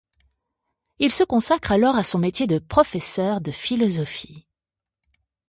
Il 0.97 1.11
se 1.11 1.23
consacre 1.23 1.71
alors 1.73 1.95
à 1.95 2.03
son 2.03 2.17
métier 2.17 2.47
de 2.47 2.57
professeur 2.57 3.39
de 3.39 3.51
philosophie. 3.51 4.47